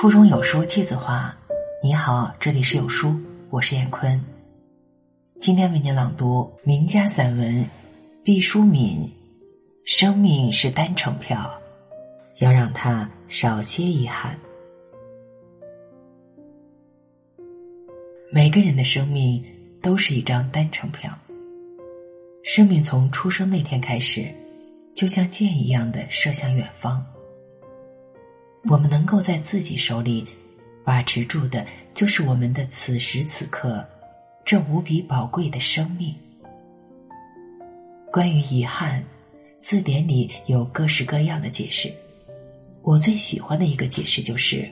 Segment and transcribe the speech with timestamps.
[0.00, 1.30] 腹中有书气自华。
[1.82, 3.14] 你好，这里是有书，
[3.50, 4.18] 我是燕坤。
[5.38, 7.62] 今天为您朗读名家散文
[8.24, 9.12] 毕淑敏。
[9.84, 11.52] 生命是单程票，
[12.38, 14.38] 要让它少些遗憾。
[18.32, 19.44] 每个人的生命
[19.82, 21.12] 都是一张单程票。
[22.42, 24.26] 生命从出生那天开始，
[24.94, 27.04] 就像箭一样的射向远方。
[28.68, 30.26] 我们能够在自己手里
[30.84, 33.84] 把持住的，就是我们的此时此刻
[34.44, 36.14] 这无比宝贵的生命。
[38.12, 39.02] 关于遗憾，
[39.58, 41.90] 字典里有各式各样的解释。
[42.82, 44.70] 我最喜欢的一个解释就是：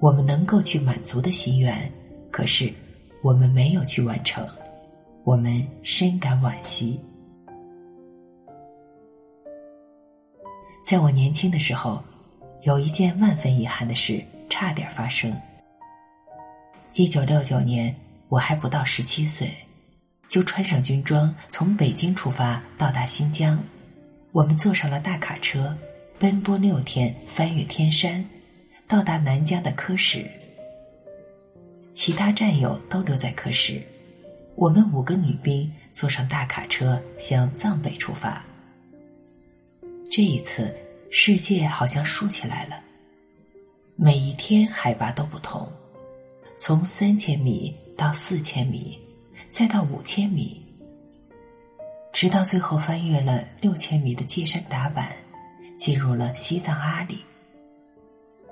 [0.00, 1.90] 我们能够去满足的心愿，
[2.30, 2.72] 可是
[3.22, 4.46] 我们没有去完成，
[5.24, 7.00] 我们深感惋惜。
[10.84, 12.00] 在我年轻的时候。
[12.62, 15.36] 有一件万分遗憾的事差点发生。
[16.94, 17.92] 一九六九年，
[18.28, 19.50] 我还不到十七岁，
[20.28, 23.58] 就穿上军装，从北京出发到达新疆。
[24.30, 25.76] 我们坐上了大卡车，
[26.20, 28.24] 奔波六天，翻越天山，
[28.86, 30.24] 到达南疆的科什。
[31.92, 33.82] 其他战友都留在科什，
[34.54, 38.44] 我们五个女兵坐上大卡车向藏北出发。
[40.08, 40.72] 这一次。
[41.14, 42.80] 世界好像竖起来了。
[43.96, 45.70] 每一天海拔都不同，
[46.56, 48.98] 从三千米到四千米，
[49.50, 50.58] 再到五千米，
[52.14, 55.06] 直到最后翻越了六千米的界山达坂，
[55.76, 57.22] 进入了西藏阿里。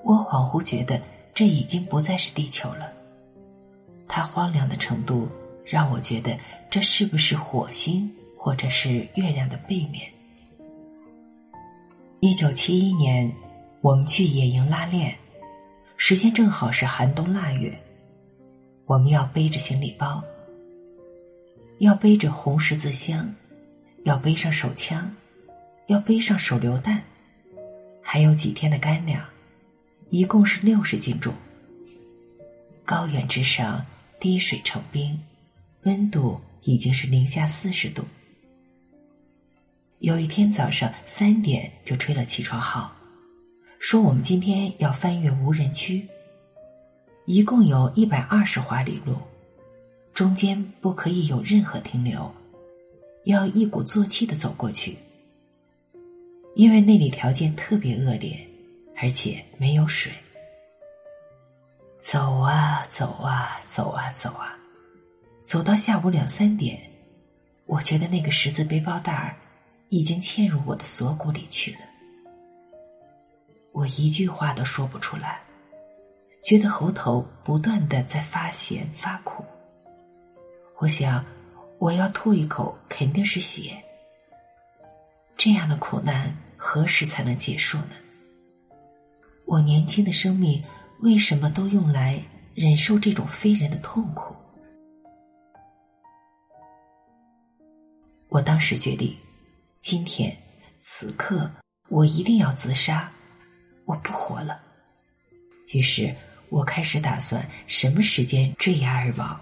[0.03, 1.01] 我恍惚觉得
[1.33, 2.93] 这已经不再是地球了，
[4.07, 5.27] 它荒凉的程度
[5.65, 6.37] 让我觉得
[6.69, 10.07] 这是不是火星或者是月亮的背面。
[12.23, 13.33] 一九七一年，
[13.81, 15.17] 我们去野营拉练，
[15.97, 17.75] 时间正好是寒冬腊月。
[18.85, 20.23] 我们要背着行李包，
[21.79, 23.27] 要背着红十字箱，
[24.03, 25.11] 要背上手枪，
[25.87, 27.01] 要背上手榴弹，
[28.03, 29.27] 还有几天的干粮，
[30.11, 31.33] 一共是六十斤重。
[32.85, 33.83] 高原之上，
[34.19, 35.19] 滴水成冰，
[35.85, 38.05] 温度已经是零下四十度。
[40.01, 42.91] 有一天早上三点就吹了起床号，
[43.77, 46.03] 说我们今天要翻越无人区，
[47.27, 49.15] 一共有一百二十华里路，
[50.11, 52.33] 中间不可以有任何停留，
[53.25, 54.97] 要一鼓作气的走过去。
[56.55, 58.35] 因为那里条件特别恶劣，
[58.97, 60.11] 而且没有水。
[61.99, 64.57] 走啊走啊走啊走啊，
[65.43, 66.81] 走到下午两三点，
[67.67, 69.37] 我觉得那个十字背包带儿。
[69.91, 71.79] 已经嵌入我的锁骨里去了，
[73.73, 75.41] 我一句话都说不出来，
[76.41, 79.43] 觉得喉头不断的在发咸发苦。
[80.77, 81.25] 我想，
[81.77, 83.83] 我要吐一口肯定是血。
[85.35, 87.95] 这样的苦难何时才能结束呢？
[89.45, 90.63] 我年轻的生命
[91.01, 92.23] 为什么都用来
[92.55, 94.33] 忍受这种非人的痛苦？
[98.29, 99.13] 我当时决定。
[99.81, 100.37] 今天，
[100.79, 101.49] 此刻，
[101.89, 103.11] 我一定要自杀，
[103.85, 104.61] 我不活了。
[105.73, 106.15] 于是
[106.49, 109.41] 我开始打算什么时间坠崖而亡。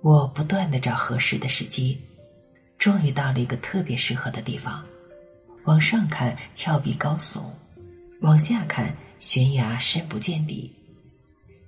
[0.00, 2.00] 我不断的找合适的时机，
[2.78, 4.82] 终于到了一个特别适合的地方。
[5.64, 7.42] 往上看，峭壁高耸；
[8.22, 10.74] 往下看，悬崖深不见底。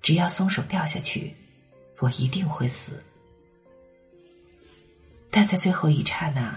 [0.01, 1.35] 只要松手掉下去，
[1.99, 3.05] 我一定会死。
[5.37, 6.57] 但在最后一刹那，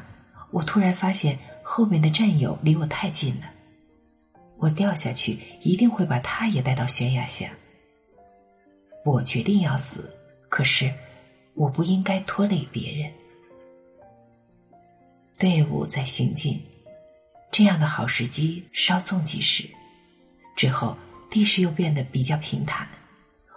[0.52, 3.50] 我突然发现后面的战友离我太近了，
[4.58, 7.50] 我掉下去一定会把他也带到悬崖下。
[9.04, 10.16] 我决定要死，
[10.48, 10.94] 可是
[11.56, 13.12] 我不应该拖累别人。
[15.40, 16.64] 队伍在行进，
[17.50, 19.68] 这样的好时机稍纵即逝。
[20.56, 20.96] 之后
[21.32, 22.88] 地势又变得比较平坦，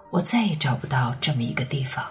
[0.09, 2.11] 我再也找不到这么一个地方。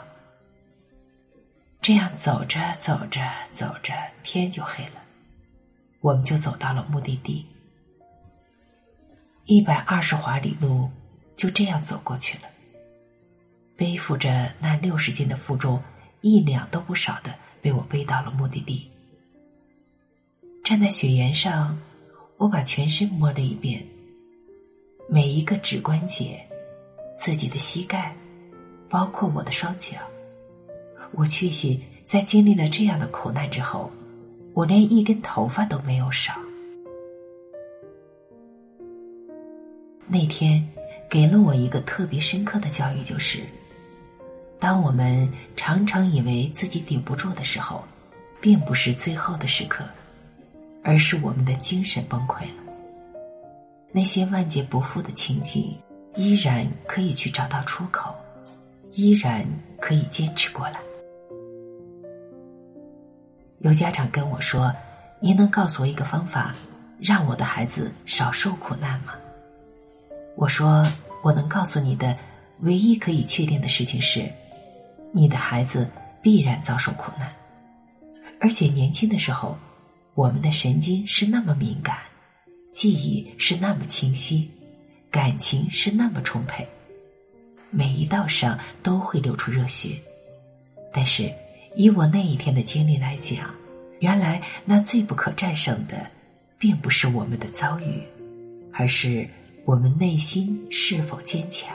[1.81, 3.21] 这样走着走着
[3.51, 5.01] 走着，天就黑了，
[6.01, 7.45] 我们就走到了目的地。
[9.45, 10.89] 一百二十华里路
[11.35, 12.43] 就这样走过去了。
[13.75, 15.81] 背负着那六十斤的负重，
[16.21, 18.91] 一两都不少的被我背到了目的地。
[20.63, 21.79] 站在雪岩上，
[22.37, 23.83] 我把全身摸了一遍，
[25.07, 26.45] 每一个指关节，
[27.17, 28.13] 自己的膝盖，
[28.89, 29.97] 包括我的双脚。
[31.11, 33.91] 我确信，在经历了这样的苦难之后，
[34.53, 36.33] 我连一根头发都没有少。
[40.07, 40.67] 那天
[41.09, 43.41] 给了我一个特别深刻的教育，就是：
[44.59, 47.83] 当我们常常以为自己顶不住的时候，
[48.41, 49.83] 并不是最后的时刻，
[50.83, 52.63] 而是我们的精神崩溃了。
[53.91, 55.75] 那些万劫不复的情景，
[56.15, 58.13] 依然可以去找到出口，
[58.93, 59.45] 依然
[59.79, 60.79] 可以坚持过来。
[63.59, 64.73] 有家长跟我说
[65.19, 66.55] ：“您能告诉我一个方法，
[66.99, 69.13] 让我的孩子少受苦难吗？”
[70.35, 70.85] 我说
[71.21, 72.15] ：“我能告诉你的
[72.59, 74.31] 唯一可以确定的事情是，
[75.11, 75.89] 你的孩子
[76.21, 77.29] 必然遭受苦难，
[78.39, 79.57] 而且年轻的时候，
[80.13, 81.97] 我们的神经是那么敏感。”
[82.71, 84.49] 记忆是那么清晰，
[85.09, 86.65] 感情是那么充沛，
[87.71, 89.99] 每一道伤都会流出热血。
[90.93, 91.33] 但是，
[91.79, 93.55] 以我那一天的经历来讲，
[93.99, 96.05] 原来那最不可战胜的，
[96.57, 98.03] 并不是我们的遭遇，
[98.73, 99.25] 而是
[99.63, 101.73] 我们内心是否坚强。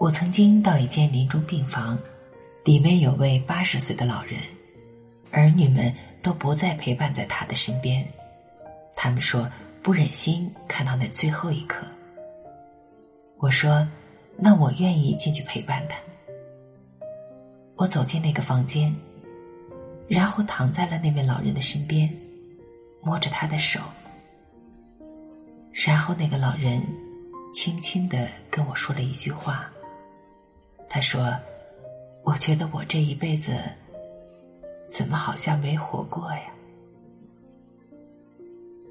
[0.00, 1.98] 我曾经到一间临终病房，
[2.64, 4.40] 里面有位八十岁的老人，
[5.30, 5.94] 儿女们。
[6.22, 8.02] 都不再陪伴在他的身边，
[8.96, 9.46] 他们说
[9.82, 11.86] 不忍心看到那最后一刻。
[13.36, 13.86] 我说
[14.40, 15.98] ：“那我愿意进去陪伴他。”
[17.76, 18.94] 我走进那个房间，
[20.08, 22.08] 然后躺在了那位老人的身边，
[23.02, 23.80] 摸着他的手。
[25.72, 26.82] 然后那个老人
[27.52, 29.70] 轻轻的跟我说了一句话。
[30.88, 31.36] 他说
[32.22, 33.58] ：“我觉得我这一辈子……”
[34.86, 36.52] 怎么好像没活过呀？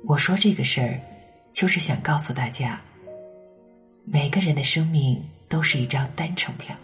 [0.06, 1.00] 我说这个事儿，
[1.54, 2.82] 就是想告诉大家，
[4.04, 6.76] 每个人的生命都是一张单程票。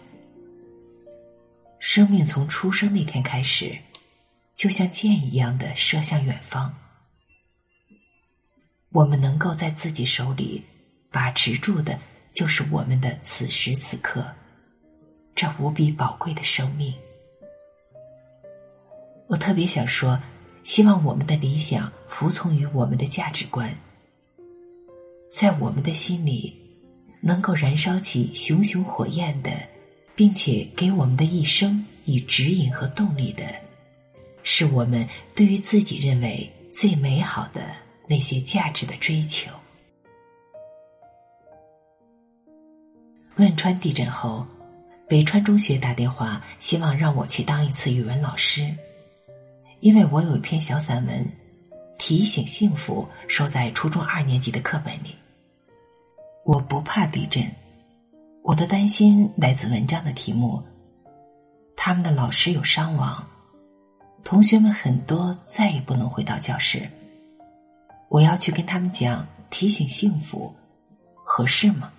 [1.92, 3.76] 生命从出生那天开始，
[4.54, 6.72] 就像箭一样的射向远方。
[8.92, 10.62] 我们能够在自己手里
[11.10, 11.98] 把持住的，
[12.32, 14.24] 就是我们的此时此刻，
[15.34, 16.94] 这无比宝贵的生命。
[19.26, 20.16] 我特别想说，
[20.62, 23.68] 希望我们的理想服从于我们的价值观，
[25.28, 26.56] 在我们的心里
[27.20, 29.50] 能够燃烧起熊熊火焰的，
[30.20, 33.42] 并且给我们的一生以指引和动力的，
[34.42, 37.74] 是我们对于自己认为最美好的
[38.06, 39.50] 那些价值的追求。
[43.36, 44.46] 汶川地震后，
[45.08, 48.70] 北川中学打电话，希望让我去当一次语文老师。
[49.80, 51.24] 因为我有一篇小散文，
[51.98, 55.16] 《提醒幸福》收在初中二年级的课本里。
[56.44, 57.50] 我不怕地震，
[58.42, 60.62] 我的担心来自文章的题目。
[61.76, 63.26] 他们的老师有伤亡，
[64.24, 66.88] 同学们很多再也不能回到教室。
[68.08, 70.54] 我要去跟他们讲《提醒幸福》，
[71.24, 71.92] 合适吗？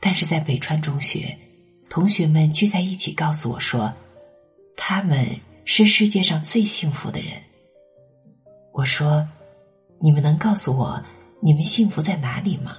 [0.00, 1.36] 但是在北川中学，
[1.88, 3.92] 同学们聚在一起告诉我说，
[4.76, 5.26] 他们。
[5.68, 7.42] 是世界上最幸福的人。
[8.72, 9.28] 我说
[9.98, 11.02] ：“你们能告诉我
[11.42, 12.78] 你们幸福在哪里吗？”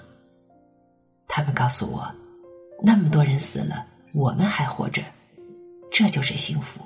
[1.28, 2.10] 他们告诉我
[2.82, 5.04] ：“那么多人死了，我们还活着，
[5.92, 6.82] 这就是幸福。”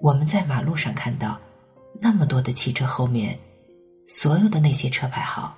[0.00, 1.38] 我们在马路上看到
[2.00, 3.38] 那么多的汽车后面，
[4.06, 5.56] 所有的那些车牌号，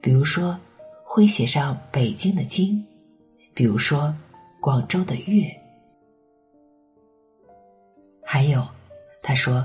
[0.00, 0.58] 比如说
[1.04, 2.84] 会写上北京的“京”，
[3.54, 4.12] 比如说
[4.60, 5.48] 广州的“粤”。
[8.24, 8.66] 还有，
[9.22, 9.64] 他说，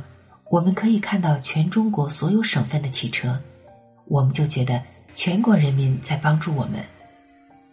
[0.52, 3.40] 我们可以看到全中国所有省份的汽车，
[4.06, 4.84] 我们就觉得
[5.18, 6.80] 全国人民在帮助我们。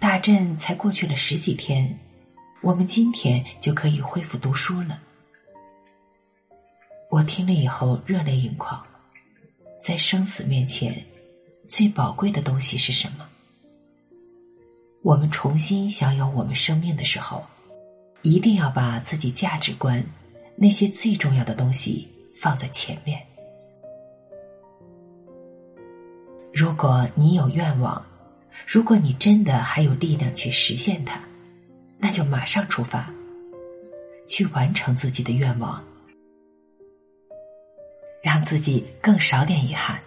[0.00, 1.94] 大震才过去了十几天，
[2.62, 4.98] 我们今天就可以恢复读书了。
[7.10, 8.82] 我听了以后热泪盈眶。
[9.78, 11.04] 在生死面前，
[11.68, 13.28] 最宝贵的东西是什么？
[15.02, 17.44] 我们重新享有我们生命的时候，
[18.22, 20.02] 一定要把自己价值观。
[20.56, 23.22] 那些最重要的东西放在前面。
[26.54, 28.00] 如果你有愿望，
[28.64, 31.20] 如果你真的还有力量去实现它，
[31.99, 33.12] 那就马上出发，
[34.28, 35.82] 去完成自己的愿望，
[38.23, 39.99] 让自己更少点遗憾。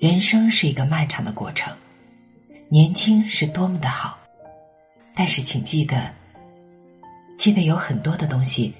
[0.00, 1.72] 人生是一个漫长的过程，
[2.68, 4.18] 年轻是多么的好，
[5.14, 6.12] 但是请记得，
[7.36, 8.74] 记得有很多的东西。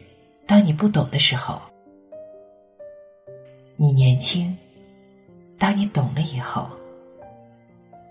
[0.48, 1.62] 当你不懂的时候，
[3.76, 4.52] 你年轻；
[5.58, 6.70] 当你懂了以后，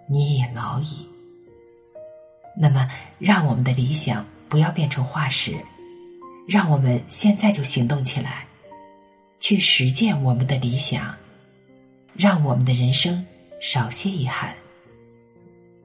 [0.07, 1.07] 你也老矣。
[2.59, 2.87] 那么，
[3.19, 5.55] 让我们的理想不要变成化石，
[6.47, 8.45] 让我们现在就行动起来，
[9.39, 11.15] 去实践我们的理想，
[12.13, 13.25] 让我们的人生
[13.61, 14.53] 少些遗憾。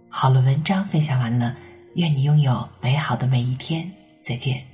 [0.09, 1.57] 好了，文章分享完了，
[1.95, 3.91] 愿你拥有美好的每一天，
[4.23, 4.72] 再见。